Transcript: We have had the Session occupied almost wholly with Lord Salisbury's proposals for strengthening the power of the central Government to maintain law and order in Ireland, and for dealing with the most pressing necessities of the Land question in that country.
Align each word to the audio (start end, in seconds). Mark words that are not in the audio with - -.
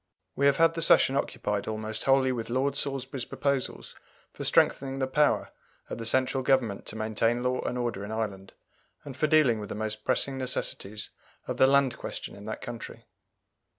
We 0.35 0.47
have 0.47 0.57
had 0.57 0.73
the 0.73 0.81
Session 0.81 1.15
occupied 1.15 1.67
almost 1.67 2.05
wholly 2.05 2.31
with 2.31 2.49
Lord 2.49 2.75
Salisbury's 2.75 3.23
proposals 3.23 3.93
for 4.33 4.43
strengthening 4.43 4.97
the 4.97 5.05
power 5.05 5.51
of 5.91 5.99
the 5.99 6.07
central 6.07 6.41
Government 6.41 6.87
to 6.87 6.95
maintain 6.95 7.43
law 7.43 7.61
and 7.61 7.77
order 7.77 8.03
in 8.03 8.11
Ireland, 8.11 8.53
and 9.05 9.15
for 9.15 9.27
dealing 9.27 9.59
with 9.59 9.69
the 9.69 9.75
most 9.75 10.03
pressing 10.03 10.39
necessities 10.39 11.11
of 11.47 11.57
the 11.57 11.67
Land 11.67 11.99
question 11.99 12.35
in 12.35 12.45
that 12.45 12.61
country. 12.61 13.05